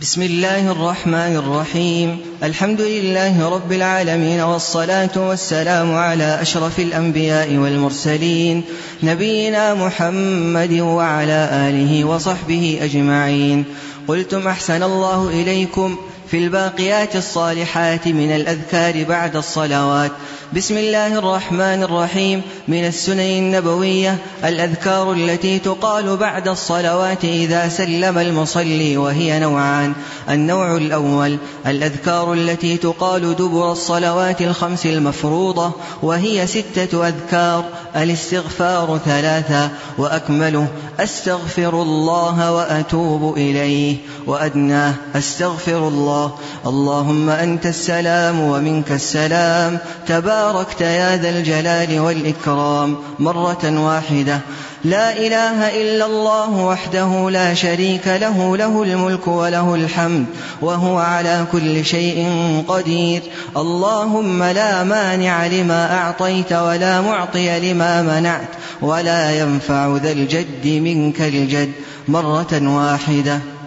[0.00, 8.64] بسم الله الرحمن الرحيم الحمد لله رب العالمين والصلاة والسلام على أشرف الأنبياء والمرسلين
[9.02, 13.64] نبينا محمد وعلى آله وصحبه أجمعين
[14.08, 15.96] قلتم أحسن الله إليكم
[16.30, 20.12] في الباقيات الصالحات من الأذكار بعد الصلوات.
[20.52, 22.42] بسم الله الرحمن الرحيم.
[22.68, 29.92] من السنن النبوية الأذكار التي تقال بعد الصلوات إذا سلم المصلي وهي نوعان.
[30.30, 35.72] النوع الأول الأذكار التي تقال دبر الصلوات الخمس المفروضة
[36.02, 37.64] وهي ستة أذكار.
[37.96, 40.66] الاستغفار ثلاثة وأكمله
[41.00, 43.96] أستغفر الله وأتوب إليه.
[44.28, 46.34] وأدناه أستغفر الله.
[46.66, 49.78] اللهم أنت السلام ومنك السلام.
[50.06, 52.96] تباركت يا ذا الجلال والإكرام.
[53.18, 54.40] مرة واحدة.
[54.84, 60.26] لا إله إلا الله وحده لا شريك له له الملك وله الحمد
[60.60, 62.28] وهو على كل شيء
[62.68, 63.22] قدير.
[63.56, 68.48] اللهم لا مانع لما أعطيت ولا معطي لما منعت
[68.82, 71.72] ولا ينفع ذا الجد منك الجد.
[72.08, 73.57] مرة واحدة.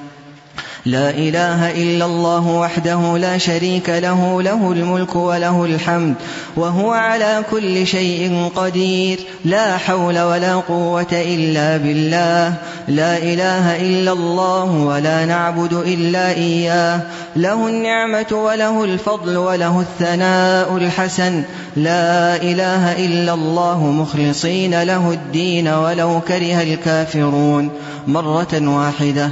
[0.85, 6.15] لا إله إلا الله وحده لا شريك له له الملك وله الحمد
[6.55, 9.19] وهو على كل شيء قدير.
[9.45, 12.53] لا حول ولا قوة إلا بالله.
[12.87, 17.01] لا إله إلا الله ولا نعبد إلا إياه.
[17.35, 21.43] له النعمة وله الفضل وله الثناء الحسن.
[21.75, 27.69] لا إله إلا الله مخلصين له الدين ولو كره الكافرون.
[28.07, 29.29] مرة واحدة.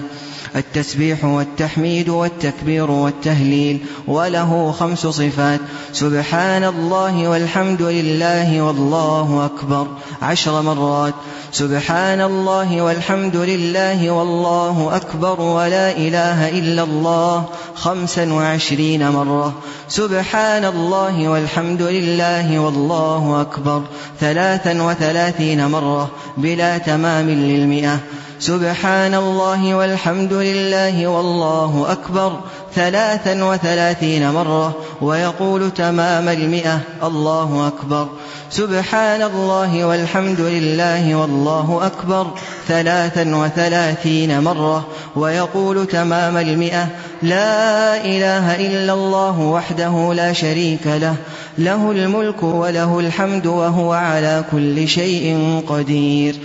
[0.55, 5.59] التسبيح والتحميد والتكبير والتهليل وله خمس صفات.
[5.94, 9.88] سبحان الله والحمد لله والله أكبر.
[10.22, 11.14] عشر مرات.
[11.52, 17.45] سبحان الله والحمد لله والله أكبر ولا إله إلا الله.
[17.75, 19.53] خمسا وعشرين مرة.
[19.89, 23.81] سبحان الله والحمد لله والله أكبر.
[24.20, 26.11] ثلاثا وثلاثين مرة.
[26.38, 27.99] بلا تمام للمئة.
[28.39, 32.39] سبحان الله والحمد لله والله أكبر
[32.76, 38.08] ثلاثا وثلاثين مرة ويقول تمام المئة الله أكبر
[38.50, 42.27] سبحان الله والحمد لله والله أكبر
[42.67, 46.88] ثلاثا وثلاثين مرة ويقول تمام المئة
[47.21, 51.16] لا إله إلا الله وحده لا شريك له
[51.58, 56.36] له الملك وله الحمد وهو على كل شيء قدير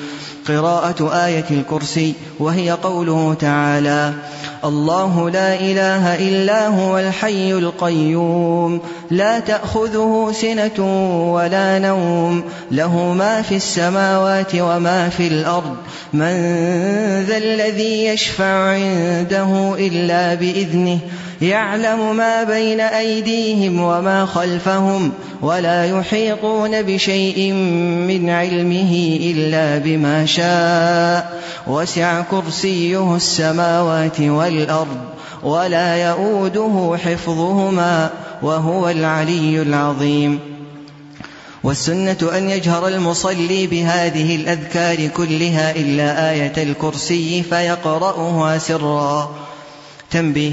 [0.49, 4.13] قراءة آية الكرسي وهي قوله تعالى
[4.65, 10.79] الله لا إله إلا هو الحي القيوم لا تأخذه سنة
[11.33, 15.77] ولا نوم له ما في السماوات وما في الأرض
[16.13, 16.35] من
[17.29, 20.99] ذا الذي يشفع عنده إلا بإذنه
[21.43, 25.13] يعلم ما بين أيديهم وما خلفهم
[25.43, 27.53] ولا يحيطون بشيء
[28.09, 31.43] من علمه إلا بما شاء.
[31.67, 34.99] وسع كرسيه السماوات والأرض
[35.43, 38.11] ولا يؤوده حفظهما
[38.43, 40.39] وهو العلي العظيم.
[41.63, 49.35] والسنة أن يجهر المصلي بهذه الأذكار كلها إلا آية الكرسي فيقرأها سرا.
[50.11, 50.53] تنبيه.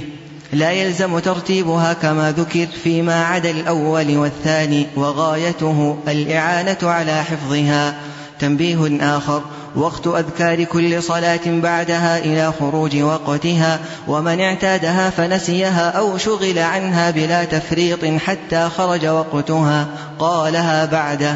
[0.54, 7.96] لا يلزم ترتيبها كما ذكر فيما عدا الأول والثاني وغايته الإعانة على حفظها.
[8.40, 9.42] تنبيه آخر
[9.76, 17.44] وقت أذكار كل صلاة بعدها إلى خروج وقتها ومن اعتادها فنسيها أو شغل عنها بلا
[17.44, 19.88] تفريط حتى خرج وقتها
[20.20, 21.36] قالها بعده.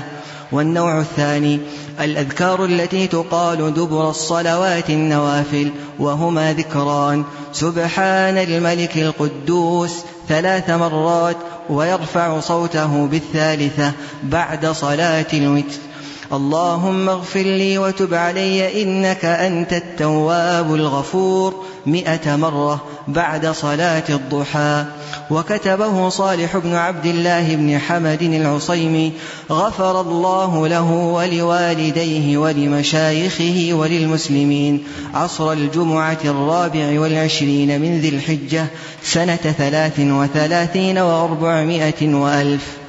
[0.51, 1.59] والنوع الثاني
[2.00, 7.23] الأذكار التي تقال دبر الصلوات النوافل وهما ذكران.
[7.53, 9.91] سبحان الملك القدوس
[10.29, 11.38] ثلاث مرات
[11.69, 13.91] ويرفع صوته بالثالثة
[14.23, 15.79] بعد صلاة الوتر.
[16.33, 24.85] اللهم اغفر لي وتب علي إنك أنت التواب الغفور مئة مرة بعد صلاة الضحى.
[25.31, 29.11] وكتبه صالح بن عبد الله بن حمد العصيمي.
[29.51, 34.83] غفر الله له ولوالديه ولمشايخه وللمسلمين.
[35.13, 38.66] عصر الجمعة الرابع والعشرين من ذي الحجة
[39.03, 42.84] سنة ثلاث وثلاثين وأربعمائة وألف.